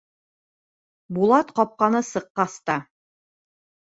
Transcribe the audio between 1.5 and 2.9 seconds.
ҡапҡаны сыҡҡас та: